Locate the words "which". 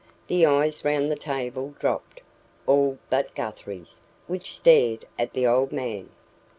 4.25-4.57